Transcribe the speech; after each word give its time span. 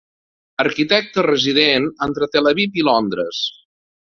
Arquitecte 0.63 1.25
resident 1.27 1.85
entre 2.09 2.31
Tel 2.37 2.53
Aviv 2.53 2.81
i 2.85 2.89
Londres. 2.91 3.47